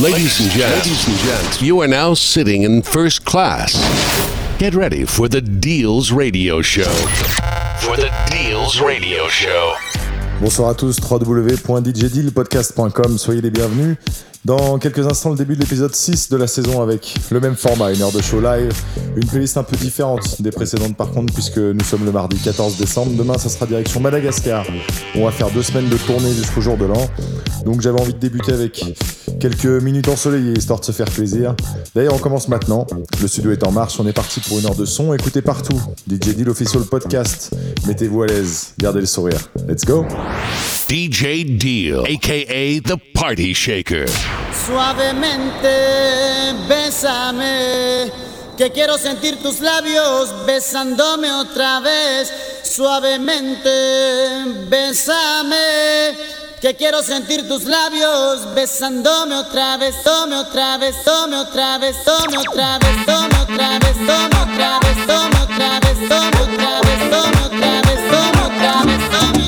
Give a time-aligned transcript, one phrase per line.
[0.00, 3.74] Ladies and gents, ladies and gents, you are now sitting in first class.
[4.58, 6.90] Get ready for the Deals Radio Show.
[7.78, 9.74] For the Deals Radio Show.
[10.40, 13.98] Bonsoir à tous, www.djdealpodcast.com, soyez les bienvenus.
[14.44, 17.92] Dans quelques instants, le début de l'épisode 6 de la saison avec le même format,
[17.92, 18.72] une heure de show live,
[19.14, 22.76] une playlist un peu différente des précédentes par contre, puisque nous sommes le mardi 14
[22.76, 23.12] décembre.
[23.16, 24.66] Demain, ça sera direction Madagascar.
[25.14, 27.08] On va faire deux semaines de tournée jusqu'au jour de l'an.
[27.64, 28.84] Donc j'avais envie de débuter avec
[29.38, 31.54] quelques minutes ensoleillées, histoire de se faire plaisir.
[31.94, 32.84] D'ailleurs, on commence maintenant.
[33.20, 35.14] Le studio est en marche, on est parti pour une heure de son.
[35.14, 35.80] Écoutez partout.
[36.10, 37.54] DJ Deal Official Podcast.
[37.86, 39.38] Mettez-vous à l'aise, gardez le sourire.
[39.68, 40.04] Let's go!
[40.86, 44.06] DJ Deal, aka The Party Shaker.
[44.66, 45.74] Suavemente,
[46.68, 48.10] bésame,
[48.56, 52.32] que quiero sentir tus labios besándome otra vez.
[52.62, 53.68] Suavemente,
[54.68, 56.16] bésame,
[56.60, 62.36] que quiero sentir tus labios besándome otra vez, tome otra vez, tome otra vez, tome
[62.38, 67.38] otra vez, tome otra vez, tome otra vez, tome otra vez, tome otra vez, tome
[67.44, 69.41] otra vez, tome otra vez, tome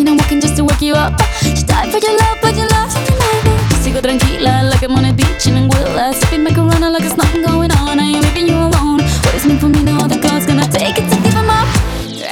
[0.00, 1.20] She's talking and walking just to wake you up.
[1.42, 3.84] She died for your love, but you love something like that.
[3.84, 6.14] Sigo tranquila, like I'm on a beach in Anguilla.
[6.14, 8.00] Sipping macarona like there's nothing going on.
[8.00, 9.04] I ain't leaving you alone.
[9.24, 11.68] What is meant for me, other God's gonna take it to give 'em up.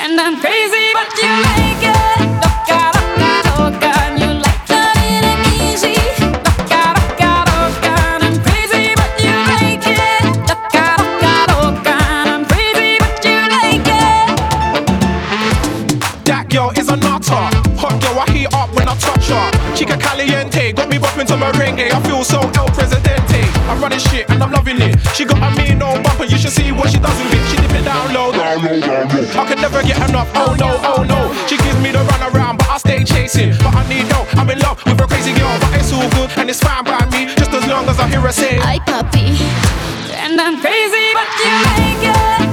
[0.01, 0.58] And I'm crazy,
[19.79, 21.93] Chica caliente, got me bumping to merengue.
[21.95, 23.47] I feel so El Presidente.
[23.71, 24.99] I'm running shit and I'm loving it.
[25.15, 27.47] She got a mean old bumper, you should see what she does with it.
[27.49, 28.33] She dip it down low.
[28.33, 30.29] I can never get enough.
[30.35, 31.33] Oh no, oh no.
[31.47, 33.51] She gives me the run around, but I stay chasing.
[33.63, 36.37] But I need no, I'm in love with a crazy girl, but it's all good
[36.37, 37.27] and it's fine by me.
[37.37, 38.59] Just as long as I hear her say.
[38.59, 39.39] Ay, papi.
[40.11, 42.48] And I'm crazy, but you like it.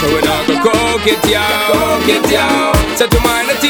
[0.00, 2.96] So we don't go cook it, yo, cook it.
[2.96, 3.69] Set your mind at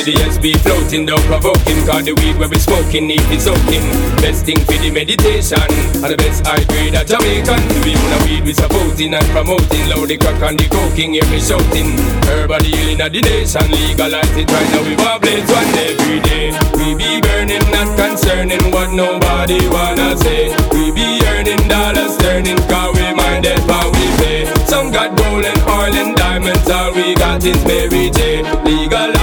[0.00, 3.84] the SB floating, provoke him Cause the weed where we smoking need it soaking.
[4.24, 5.60] Best thing for the meditation
[6.00, 9.92] And the best high grade of Jamaican We even a weed we supporting and promoting.
[9.92, 12.00] Loud the crack and the coking, hear me shouting.
[12.32, 16.48] Herbal healing of the nation Legalize it right now, we wobble one every day.
[16.80, 20.48] We be burning, not concerning what nobody wanna say.
[20.72, 24.48] We be earning dollars, turning Cause we minded how we pay.
[24.64, 28.40] Some got gold and oil and diamonds All we got is Mary J.
[28.64, 29.19] Legalize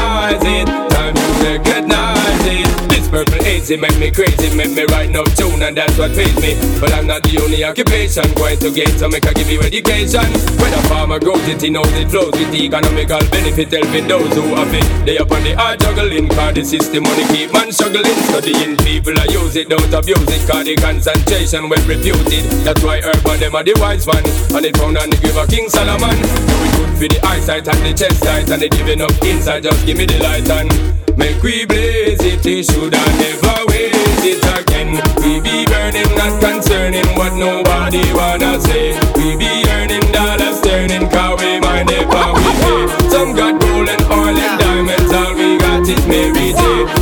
[3.57, 6.53] It make me crazy Make me write no tune and that's what pays me.
[6.79, 10.29] But I'm not the only occupation Going to get so make I give you education?
[10.61, 14.53] When a farmer grows it, he knows it flows With economical benefit helping those who
[14.53, 18.15] have it They up on the hard juggling Cause the system money keep man struggling.
[18.29, 22.45] Studying people, I use it, don't abuse it Cause the concentration well reputed.
[22.61, 24.23] That's why urban them are the wise one.
[24.53, 26.13] And it found on the grave of King Solomon.
[26.13, 29.65] Do it good for the eyesight and the chest tight And they giving up inside,
[29.65, 30.69] just give me the light and
[31.17, 34.99] Make we blaze it, they should have never waste it again?
[35.23, 38.97] We be burning, not concerning what nobody wanna say.
[39.15, 44.03] We be earning dollars, turning car we mind how we pay Some got gold and
[44.11, 46.96] oil and diamonds, all we got is Mary J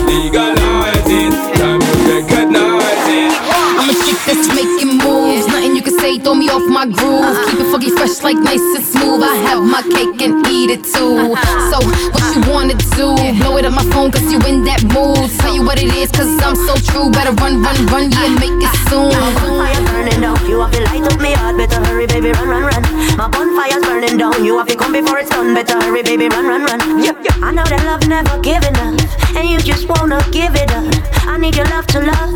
[6.15, 7.35] say throw me off my groove.
[7.47, 9.23] Keep it funky fresh, like nice and smooth.
[9.23, 11.35] I have my cake and eat it too.
[11.71, 11.77] So,
[12.11, 13.15] what you wanna do?
[13.39, 15.29] Blow it up my phone, cause you in that mood.
[15.39, 17.11] Tell you what it is, cause I'm so true.
[17.11, 19.11] Better run, run, run, yeah, make it soon.
[19.11, 21.57] Fire burning down, you have to light up me heart.
[21.57, 22.83] Better hurry, baby, run, run, run.
[23.17, 25.53] My bonfire's burning down, you have to come before it's done.
[25.53, 27.03] Better hurry, baby, run, run, run.
[27.03, 27.35] Yep, yep.
[27.41, 28.95] I know that love never giving up,
[29.35, 30.85] and you just wanna give it up.
[31.27, 32.31] I need your love to love,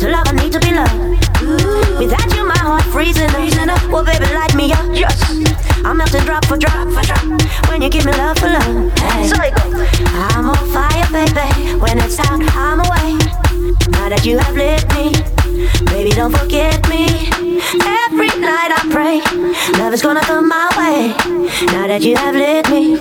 [0.00, 0.26] to love.
[0.26, 0.94] I need to be loved.
[1.98, 3.28] Without you, my heart freezing
[3.68, 3.82] up.
[3.90, 4.86] Well, baby, light me up.
[4.92, 5.18] Yes.
[5.84, 7.24] I'm melting drop for drop for drop.
[7.68, 8.64] When you give me love for love.
[9.28, 9.74] So it goes.
[10.14, 11.78] I'm on fire, baby.
[11.78, 13.18] When it's out, I'm away.
[13.90, 15.12] Now that you have lit me,
[15.86, 17.06] baby, don't forget me.
[18.04, 19.20] Every night I pray,
[19.78, 21.08] love is gonna come my way.
[21.72, 22.96] Now that you have lit me,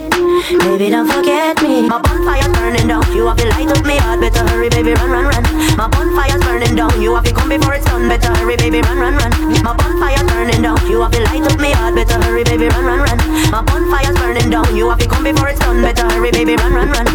[0.52, 1.88] baby, don't forget me.
[1.88, 4.20] My bonfire's burning down, you have to light up me heart.
[4.20, 5.44] Better hurry, baby, run, run, run.
[5.78, 8.10] My bonfire's burning down, you have to come before it's done.
[8.10, 9.32] Better hurry, baby, run, run, run.
[9.64, 11.96] My bonfire's burning down, you have to light up me heart.
[11.96, 13.18] Better hurry, baby, run, run, run.
[13.52, 15.82] My bonfire's burning down, you have to come before it's done.
[15.82, 17.08] Better hurry, baby, run, run, run.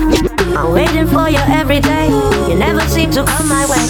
[0.57, 2.09] I'm waiting for you every day.
[2.49, 3.85] You never seem to come my way.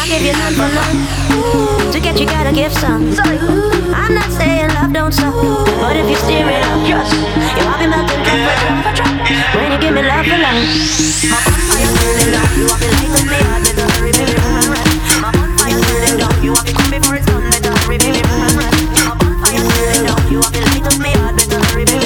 [0.00, 1.92] I give you none for none.
[1.92, 3.12] To get you gotta give some.
[3.94, 7.80] I'm not saying love don't suck, but if you steer it up, just you have
[7.80, 10.54] me melting drop When you give me love for my
[11.98, 12.30] burning.
[12.54, 14.12] You me light up me heart, better hurry.
[15.18, 16.22] My burning.
[16.44, 17.98] You me come before it's done, better hurry.
[17.98, 18.54] My
[19.66, 20.06] burning.
[20.30, 21.98] You me light up me heart, better hurry, me.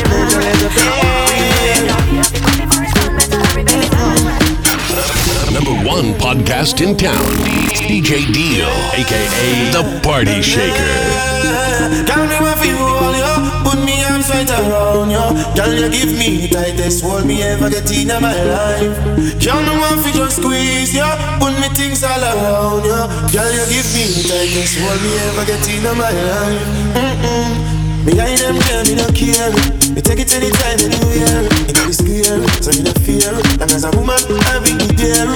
[5.52, 7.36] Number one podcast in town.
[7.84, 11.22] DJ Deal, aka The Party Shaker.
[14.52, 15.25] Around you.
[15.56, 18.96] Girl, you give me tightest hold me ever get in my life.
[19.40, 21.08] Girl, me want fi just squeeze you,
[21.40, 23.00] put me things all around you.
[23.32, 26.66] Girl, you give me tightest hold me ever get in my life.
[26.94, 27.72] Mm-mm.
[28.02, 29.54] Behind them girl, me no care.
[29.94, 31.46] Me take it anytime, anywhere.
[31.70, 33.31] It can be scary, so me no fear.
[33.62, 35.31] And as a woman, I be there.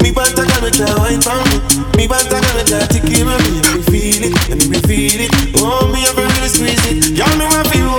[0.00, 1.60] Me want a girl, me can't wine for me.
[1.92, 3.60] Me want a girl, me can't take care me.
[3.68, 5.32] Me feel it, let me feel it.
[5.60, 7.20] Oh, me ever really squeeze it.
[7.20, 7.95] Y'all me want feel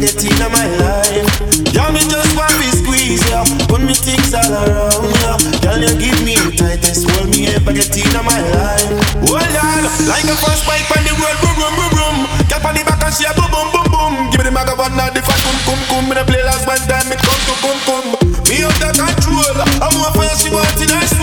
[0.00, 1.28] get in my life.
[1.76, 3.40] Y'all me just want to squeeze you.
[3.68, 5.60] Put me things all around you.
[5.60, 8.88] Girl, you give me the tightest hold me ever get in my life.
[9.28, 12.16] Hold on, like a first bite on the road, boom, boom, boom, boom.
[12.48, 14.12] Get on the back and she a boom, boom, boom, boom.
[14.32, 16.02] Give me the microphone now, the fat cum, cum, cum.
[16.08, 18.04] Me the play last one time, it come to cum, cum.
[18.48, 19.52] Me up the control,
[19.84, 21.19] I'm more fire, she want in her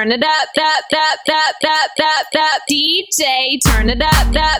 [0.00, 3.58] Turn it up, that, that, that, that, that, that, DJ.
[3.62, 4.59] Turn it up, that.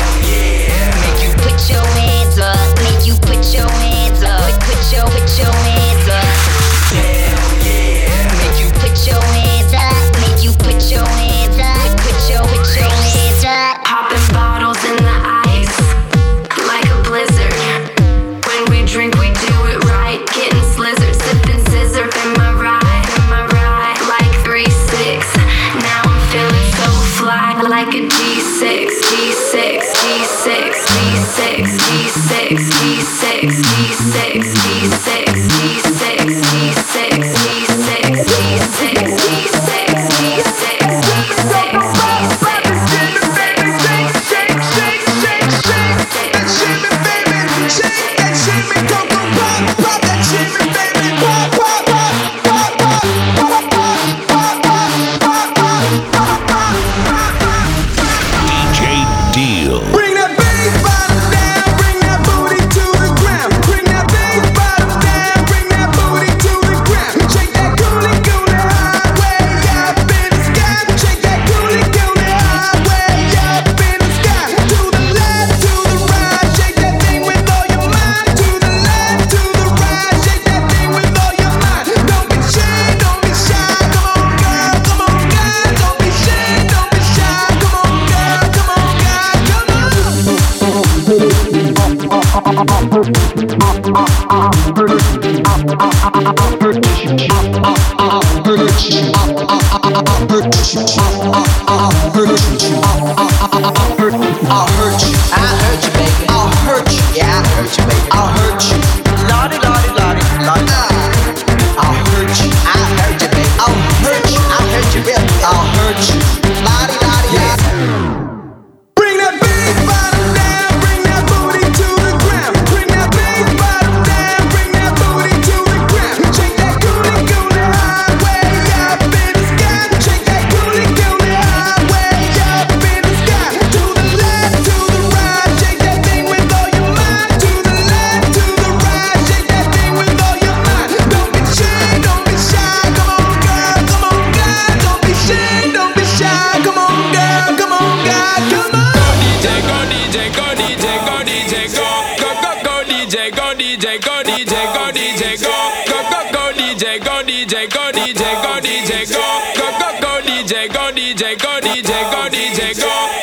[153.31, 155.51] DJ, go DJ, go DJ, go DJ, go.
[155.87, 159.23] Go go go DJ, go DJ, go DJ, go DJ, go.
[159.55, 163.20] Go go go DJ, go DJ, go DJ, go DJ, go.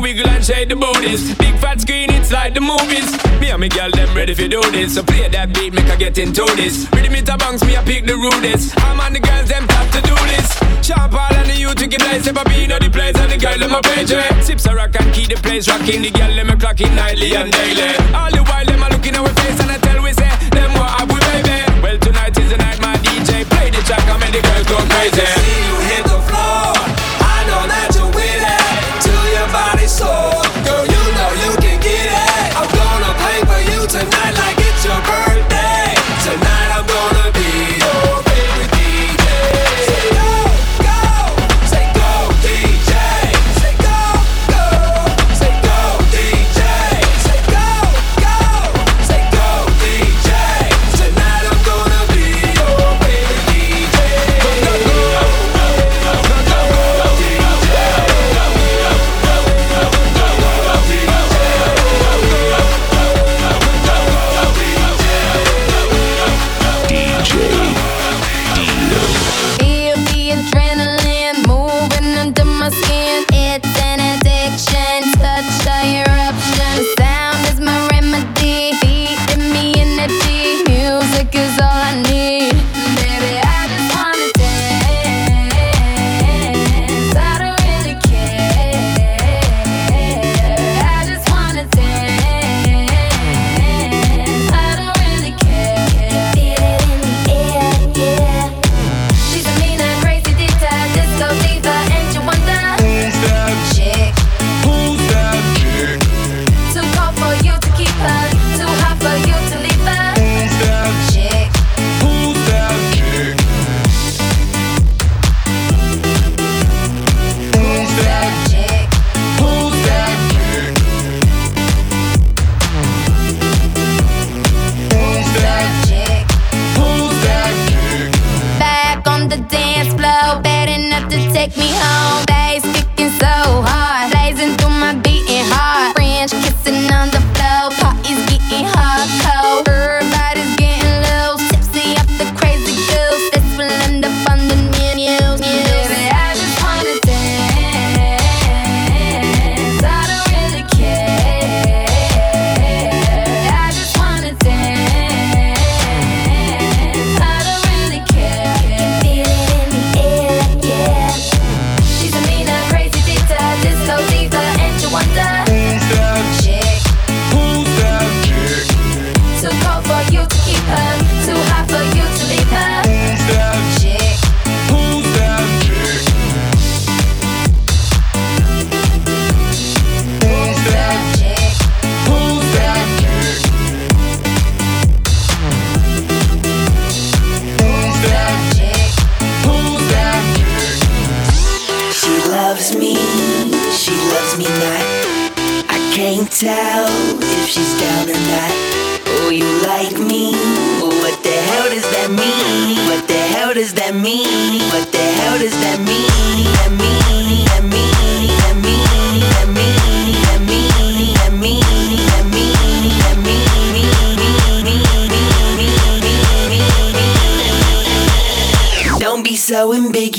[0.00, 1.34] wiggle and shake the booties.
[1.36, 3.08] Big fat screen, it's like the movies.
[3.40, 4.94] Me and me girl, them ready for do this.
[4.94, 6.88] So play that beat, make I get into this.
[6.92, 8.74] Rhythm me the bounce, me I pick the rudest.
[8.80, 10.48] I'm on the girls, them top to do this.
[10.80, 13.36] Sharp all and the youth to give If I be know the place and the
[13.36, 14.10] girl, them a page.
[14.10, 14.40] Eh?
[14.40, 17.94] Sips a rock and the place, rocking the girl, them a clocking nightly and daily.
[18.16, 20.90] All the while, them a looking we face and I tell we say, them what
[20.98, 21.60] have we baby.
[21.82, 24.78] Well, tonight is the night, my DJ play the track, I make the girls go
[24.88, 25.26] crazy.
[25.26, 26.09] See you hit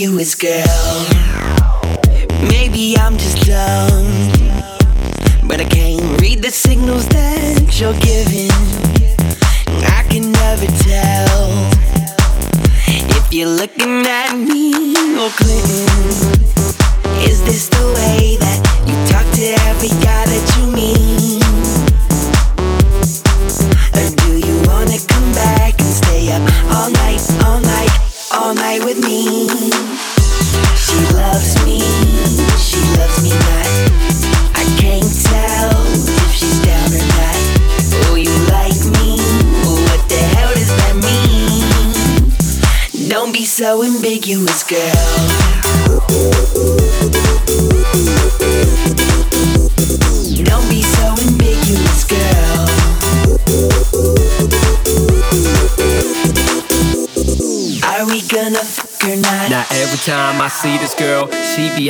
[0.01, 1.05] you is girl.
[2.49, 4.07] Maybe I'm just dumb,
[5.47, 8.30] but I can't read the signals that you're giving.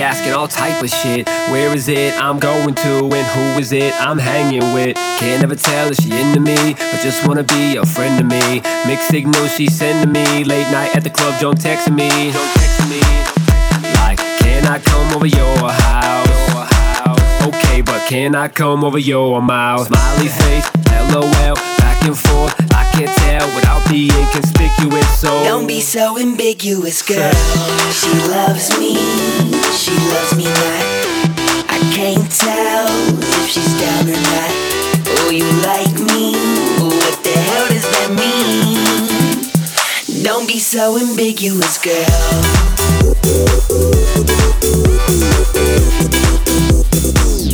[0.01, 1.27] Asking all type of shit.
[1.49, 4.95] Where is it I'm going to and who is it I'm hanging with?
[5.19, 8.61] Can't ever tell if she into me or just wanna be a friend to me.
[8.85, 12.09] Mixed signals she send to me late night at the club, don't text me.
[12.31, 13.01] Don't text me.
[14.01, 17.47] Like, can I come over your house?
[17.47, 19.87] Okay, but can I come over your mouth?
[19.87, 20.69] Smiley face,
[21.11, 22.70] LOL, back and forth.
[22.93, 25.19] Can't tell without being conspicuous.
[25.19, 27.31] So Don't be so ambiguous, girl.
[27.91, 28.95] She loves me,
[29.75, 30.85] she loves me not.
[31.69, 32.87] I can't tell
[33.21, 34.51] if she's down or not.
[35.19, 36.33] Oh, you like me?
[36.79, 38.77] What the hell does that mean?
[40.23, 42.41] Don't be so ambiguous, girl.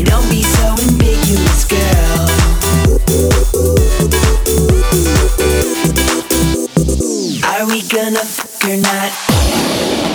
[0.04, 3.47] Don't be so ambiguous, girl.
[7.90, 9.12] Gonna fuck or not?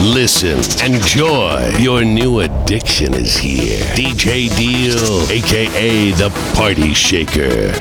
[0.02, 1.74] Listen, enjoy.
[1.78, 3.84] Your new addiction is here.
[3.94, 7.72] DJ Deal, aka the Party Shaker.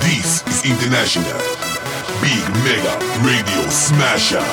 [0.00, 1.40] This is International
[2.20, 2.94] Big Mega
[3.26, 4.44] Radio Smasher.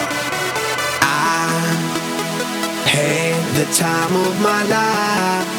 [1.02, 1.48] I
[2.86, 5.59] had the time of my life,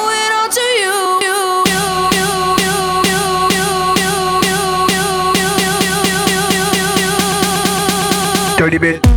[8.61, 9.10] Dirty bit.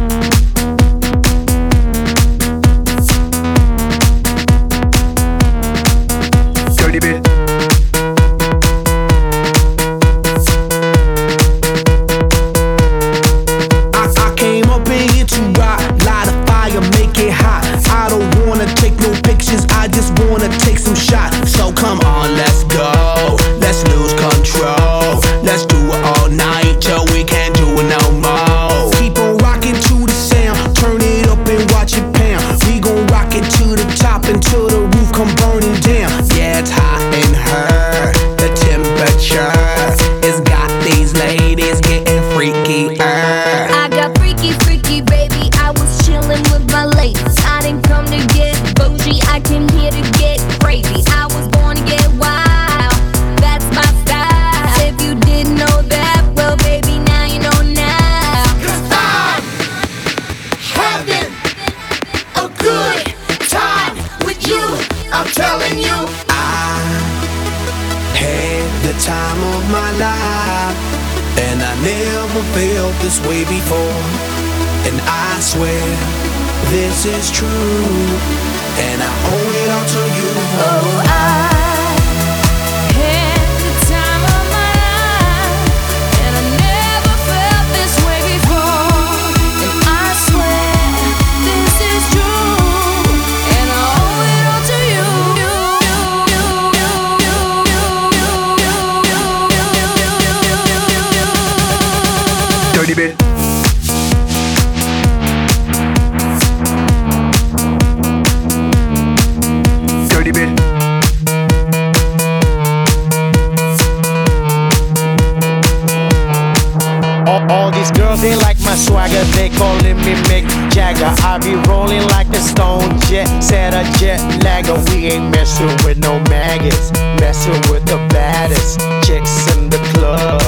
[117.35, 121.11] All, all these girls, they like my swagger, they calling me Mick Jagger.
[121.27, 124.79] I be rolling like a stone jet, set a jet lagger.
[124.91, 130.41] We ain't messing with no maggots, messing with the baddest chicks in the club.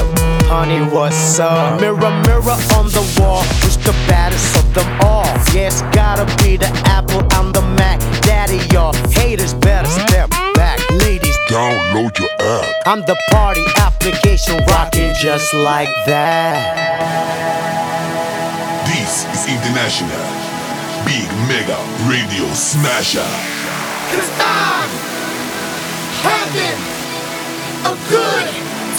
[0.47, 1.81] Honey, what's up?
[1.81, 5.27] Mirror, mirror on the wall, who's the baddest of them all?
[5.51, 7.97] Yes, gotta be the Apple, I'm the Mac.
[8.21, 10.77] Daddy, y'all haters better step back.
[10.91, 12.69] Ladies, download your app.
[12.85, 16.61] I'm the party application rocking just like that.
[18.85, 20.25] This is International
[21.09, 23.31] Big Mega Radio Smasher.
[24.13, 24.89] Cause I'm
[26.29, 26.79] having
[27.89, 28.45] a good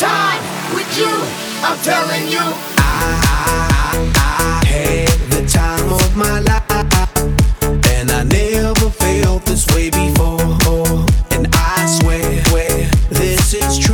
[0.03, 0.43] time
[0.75, 1.15] with you.
[1.63, 2.47] I'm telling you.
[2.83, 6.68] I, I, I, I had the time of my life
[9.59, 10.41] this way before,
[11.33, 13.88] and I swear, where this is true.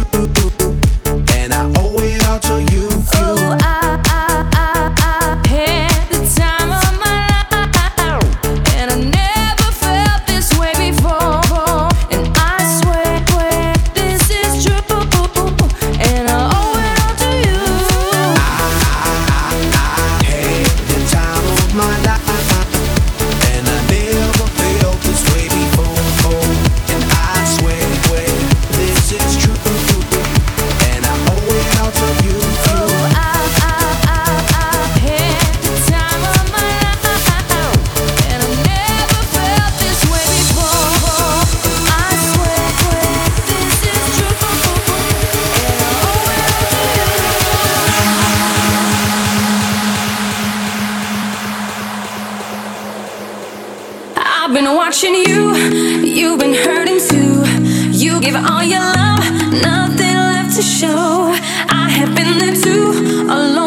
[54.95, 55.57] watching you.
[56.05, 57.43] You've been hurting too.
[57.91, 61.35] You give all your love, nothing left to show.
[61.69, 63.64] I have been there too alone.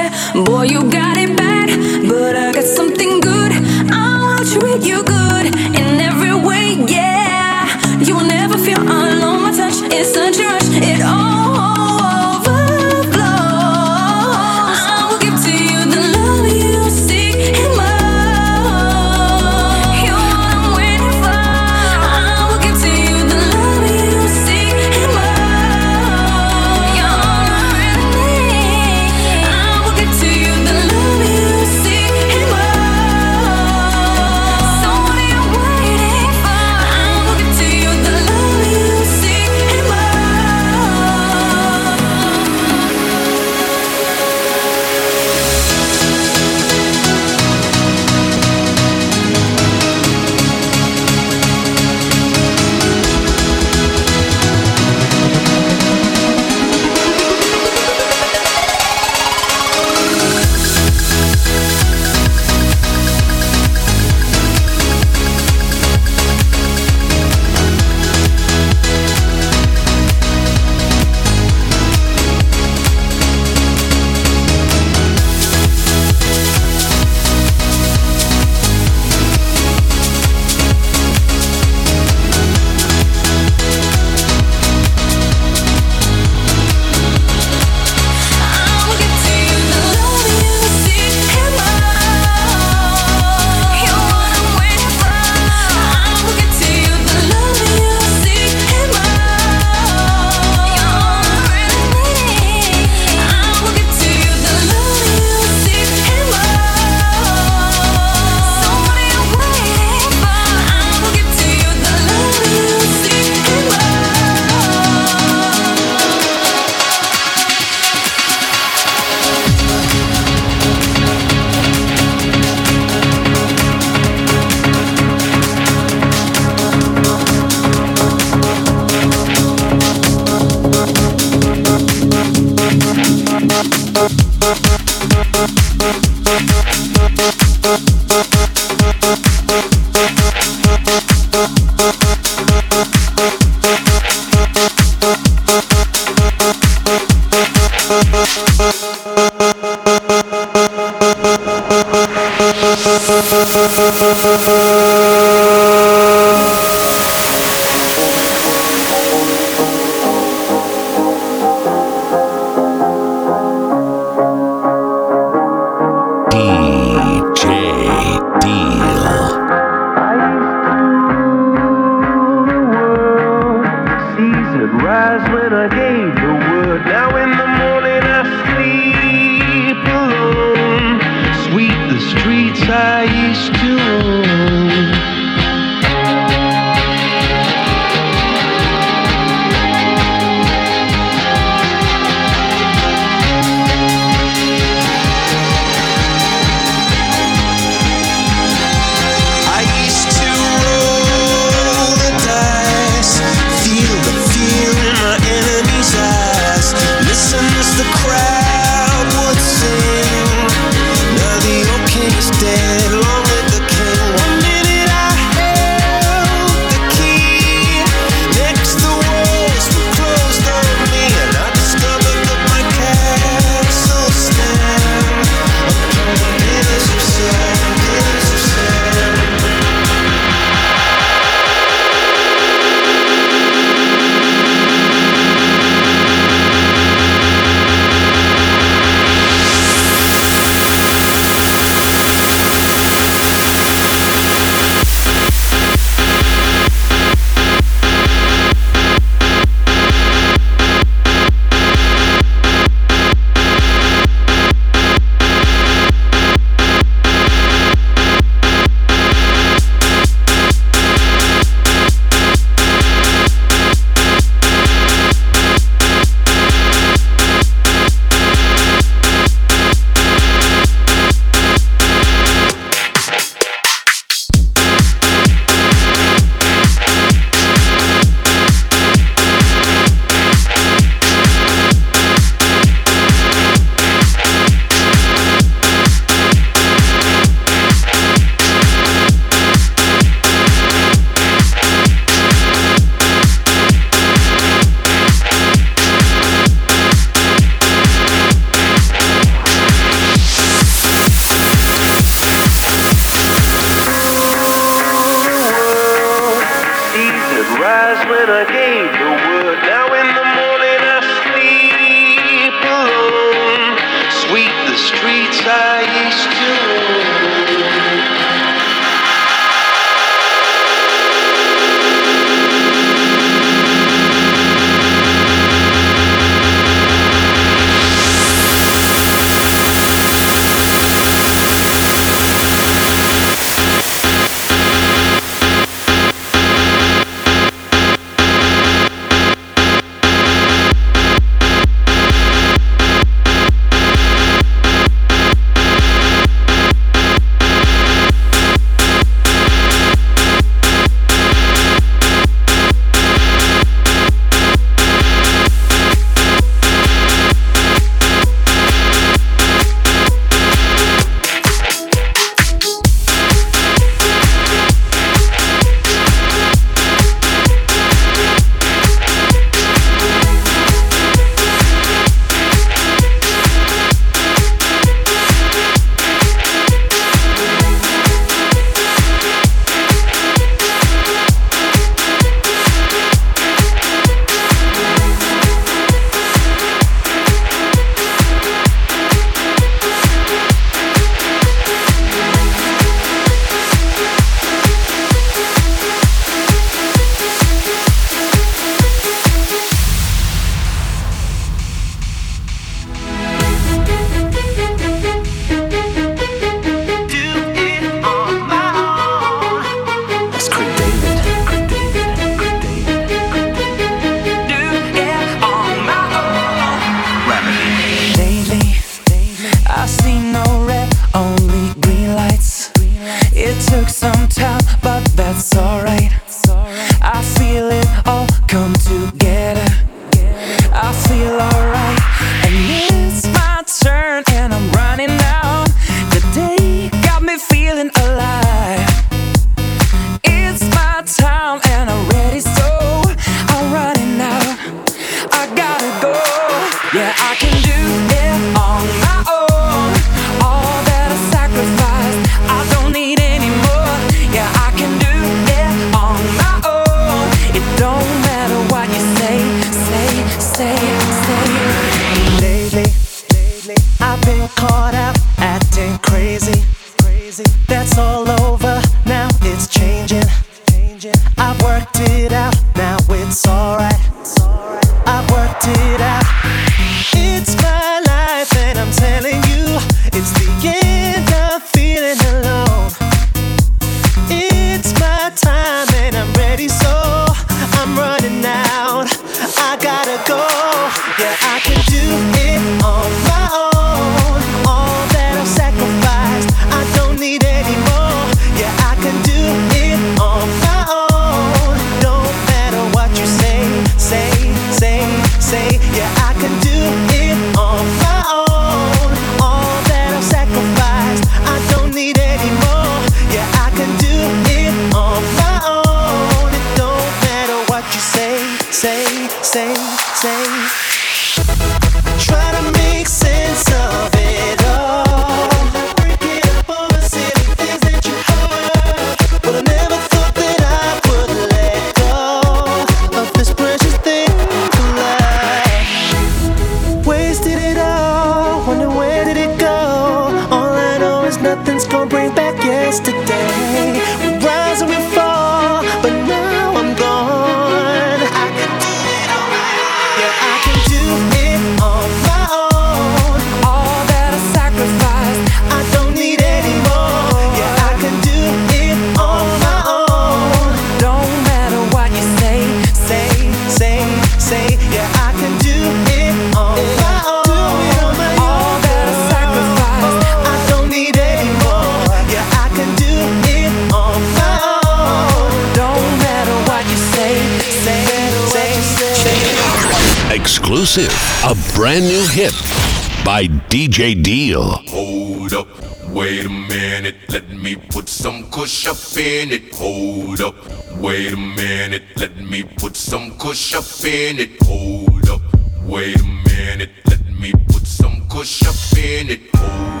[583.91, 584.63] DJ Deal.
[584.87, 585.67] Hold up,
[586.11, 589.75] wait a minute, let me put some kush up in it.
[589.75, 590.55] Hold up,
[590.95, 594.51] wait a minute, let me put some kush up in it.
[594.63, 595.41] Hold up,
[595.83, 599.41] wait a minute, let me put some kush up in it.
[599.55, 600.00] Hold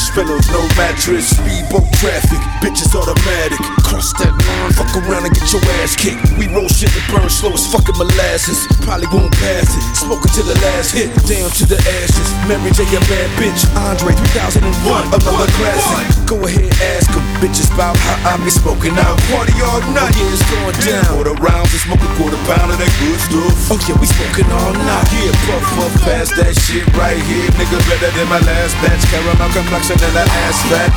[0.00, 5.52] cush pillows, no mattress, speedboat traffic, bitches automatic, cross that line, fuck around and get
[5.52, 6.24] your ass kicked.
[6.38, 6.68] We roll
[7.10, 11.50] burn slow as fucking molasses, probably won't pass it, smoking to the last hit, down
[11.58, 12.28] to the ashes.
[12.46, 16.06] Mary J, a bad bitch, Andre 3001, another classic.
[16.30, 20.14] Go ahead, ask them, bitches about how I be smoking out, party all night.
[20.14, 21.04] Yeah, it's going down.
[21.10, 23.74] Quarter rounds and smoke a quarter pound of that good stuff.
[23.74, 25.06] Oh yeah, we smoking all night.
[25.10, 29.02] Yeah, puff puff past that shit right here, nigga better than my last batch.
[29.10, 30.90] Caramel complexion and the ass fat.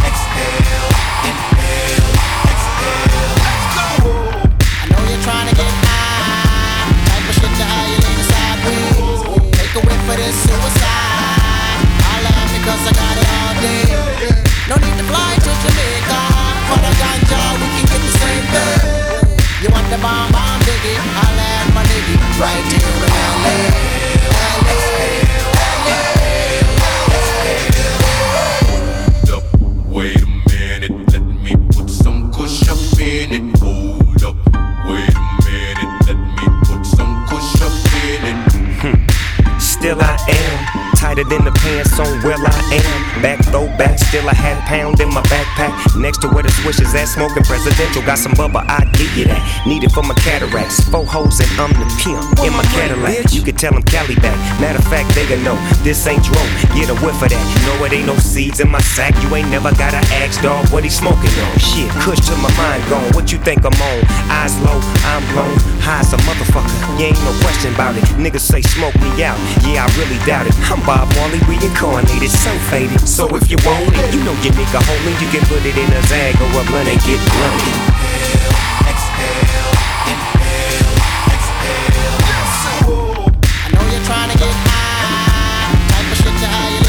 [0.00, 0.87] I
[14.68, 16.20] No need to fly to Jamaica
[16.68, 19.62] for the ganja, we can get the same thing.
[19.62, 20.94] You want the bomb bomb diggy?
[21.16, 23.97] Holla at my nigga right here in LA.
[41.18, 43.22] Tighter than the pants on where I am.
[43.22, 45.72] Back throwback, still I had pound in my backpack.
[46.00, 48.02] Next to where the swish is at, smoking presidential.
[48.02, 49.42] Got some bubble, I give you that.
[49.66, 50.80] Need it for my cataracts.
[50.88, 53.32] Four hoes and I'm the pimp in my Cadillac.
[53.32, 54.36] You can tell them Cali back.
[54.60, 56.40] Matter of fact, they gon' know this ain't Dro.
[56.74, 57.44] Get a whiff of that.
[57.66, 59.14] No, it ain't no seeds in my sack.
[59.22, 61.58] You ain't never gotta ask, dog, what he smoking on.
[61.58, 63.10] Shit, kush to my mind gone.
[63.14, 64.00] What you think I'm on?
[64.30, 64.78] Eyes low,
[65.10, 65.56] I'm blown.
[65.82, 66.70] High as a motherfucker.
[66.98, 68.04] You ain't no question about it.
[68.20, 69.38] Niggas say smoke me out.
[69.66, 70.54] Yeah, I really doubt it.
[70.70, 73.00] I'm Bob Marley reincarnated, so faded.
[73.08, 75.14] So if you want it, you know your nigga homie.
[75.22, 77.76] You can put it in a zag or a blunt and get blunted.
[83.64, 86.88] I know you're trying to get high, type of shit to how you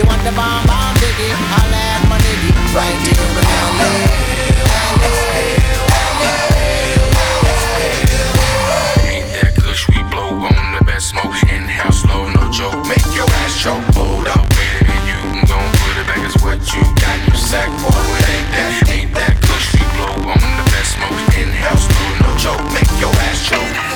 [0.00, 2.09] I want the bomb bomb at my nigga
[2.74, 3.10] right.
[9.02, 11.34] Ain't we blow on the best smoke?
[12.34, 12.86] No joke.
[12.86, 13.82] Make your ass choke.
[13.94, 15.18] Hold up, minute, you
[15.82, 17.68] put it back as what you got in your sack.
[17.82, 18.88] Boy, ain't that.
[18.90, 19.12] Ain't
[19.74, 21.10] we blow on the best smoke?
[22.20, 22.62] No joke.
[22.72, 23.89] Make your ass choke.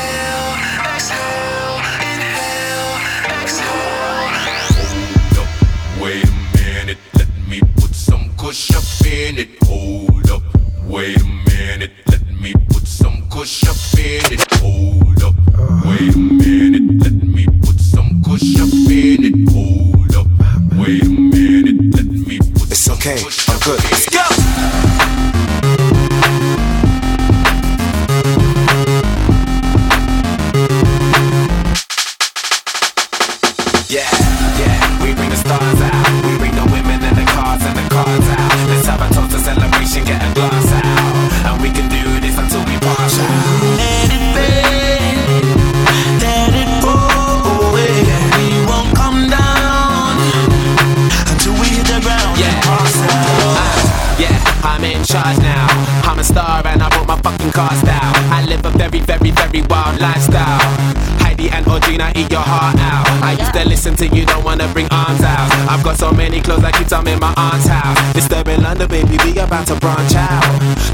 [69.55, 70.43] About to branch out.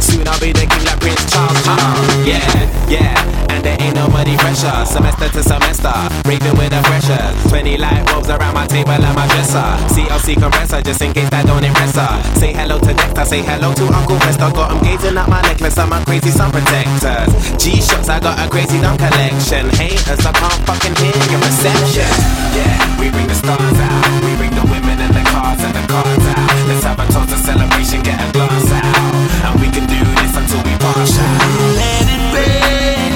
[0.05, 1.65] Soon I'll be the king like Prince Charles.
[1.65, 1.97] Uh,
[2.29, 2.45] yeah,
[2.93, 3.17] yeah,
[3.49, 4.69] and there ain't nobody fresher.
[4.85, 5.97] Semester to semester,
[6.29, 7.25] raving with the pressure.
[7.49, 9.65] 20 light bulbs around my table and my dresser.
[9.89, 12.13] CLC compressor, just in case that don't impress her.
[12.37, 14.53] Say hello to Dexter, say hello to Uncle Fester.
[14.53, 17.33] Got him gazing at my necklace and my crazy sun protectors.
[17.57, 19.73] G-Shocks, I got a crazy dumb collection.
[19.81, 22.13] Haters, I can't fucking hear your reception.
[22.53, 24.05] Yeah, we bring the stars out.
[24.21, 26.50] We bring the women and the cars and the cars out.
[26.71, 26.73] A
[27.13, 29.15] toast, a celebration, get a glass out.
[29.45, 31.41] And we can do this until we pass out.
[31.75, 33.13] Let it rain,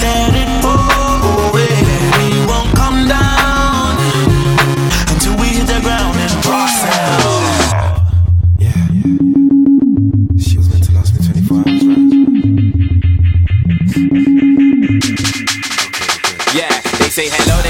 [0.00, 0.48] let it.
[1.54, 3.96] We won't come down
[5.08, 7.32] until we hit the ground and pass out.
[8.58, 8.76] Yeah.
[8.92, 9.16] Yeah.
[10.38, 11.98] She was meant to last me 24 hours, right?
[16.54, 17.62] Yeah, they say hello,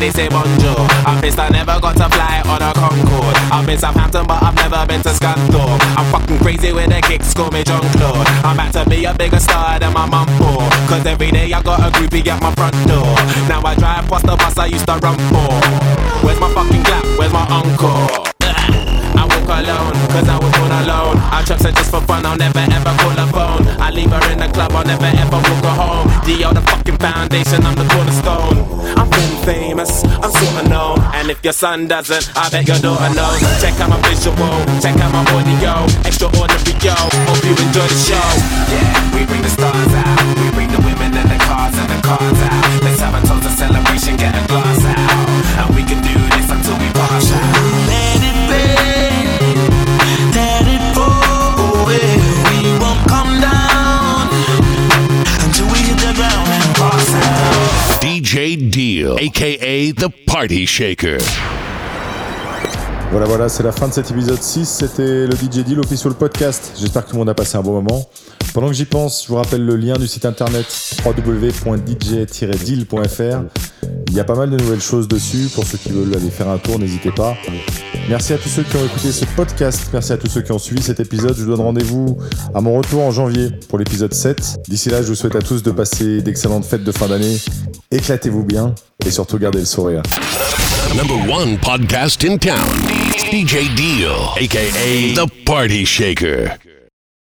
[0.00, 0.80] they say bonjour.
[1.04, 3.36] I'm pissed I never got to fly on a Concorde.
[3.52, 5.78] I've been Southampton, but I've never been to Scunthorpe.
[5.94, 8.26] I'm fucking crazy with the kicks, call me John Claude.
[8.42, 10.64] I'm about to be a bigger star than my mum for.
[10.88, 13.12] Cause every day I got a groupie at my front door.
[13.46, 15.52] Now I drive past the bus I used to run for.
[16.24, 17.04] Where's my fucking clap?
[17.20, 18.08] Where's my encore?
[19.20, 21.16] I walk alone, cause I was born alone.
[21.28, 23.68] I trust her just for fun, I'll never ever call her phone.
[23.76, 26.08] I leave her in the club, I'll never ever walk her home.
[26.24, 26.54] D.O.
[26.54, 28.80] the fucking foundation, I'm the cornerstone.
[28.96, 29.10] I'm
[29.44, 30.98] famous, I'm sorta known.
[31.14, 33.40] And if your son doesn't, I bet your daughter knows.
[33.60, 34.36] Check out my visual,
[34.80, 35.84] check out my audio.
[36.06, 36.94] Extraordinary, yo.
[37.28, 38.28] Hope you enjoy the show.
[38.72, 40.20] Yeah, we bring the stars out.
[40.38, 42.59] We bring the women and the cars and the cars out.
[59.20, 61.18] Aka the Party Shaker.
[63.10, 64.66] Voilà, voilà, c'est la fin de cet épisode 6.
[64.66, 66.72] C'était le DJ Deal official podcast.
[66.80, 68.08] J'espère que tout le monde a passé un bon moment.
[68.54, 70.66] Pendant que j'y pense, je vous rappelle le lien du site internet
[71.04, 71.82] www.dj-deal.fr.
[74.08, 75.50] Il y a pas mal de nouvelles choses dessus.
[75.54, 77.36] Pour ceux qui veulent aller faire un tour, n'hésitez pas.
[78.08, 79.88] Merci à tous ceux qui ont écouté ce podcast.
[79.92, 81.36] Merci à tous ceux qui ont suivi cet épisode.
[81.36, 82.18] Je vous donne rendez-vous
[82.54, 84.62] à mon retour en janvier pour l'épisode 7.
[84.68, 87.36] D'ici là, je vous souhaite à tous de passer d'excellentes fêtes de fin d'année.
[87.90, 88.74] Éclatez-vous bien
[89.06, 90.02] et surtout gardez le sourire.
[90.96, 92.74] Number one podcast in town.
[93.30, 96.58] DJ Deal, aka the Party Shaker.